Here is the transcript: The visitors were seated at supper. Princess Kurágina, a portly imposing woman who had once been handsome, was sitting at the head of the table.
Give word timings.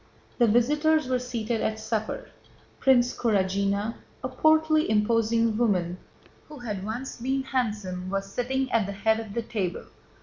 The 0.39 0.47
visitors 0.47 1.07
were 1.07 1.19
seated 1.19 1.61
at 1.61 1.79
supper. 1.79 2.31
Princess 2.79 3.15
Kurágina, 3.15 3.93
a 4.23 4.29
portly 4.29 4.89
imposing 4.89 5.55
woman 5.57 5.99
who 6.49 6.57
had 6.57 6.83
once 6.83 7.17
been 7.17 7.43
handsome, 7.43 8.09
was 8.09 8.25
sitting 8.25 8.71
at 8.71 8.87
the 8.87 8.93
head 8.93 9.19
of 9.19 9.35
the 9.35 9.43
table. 9.43 9.85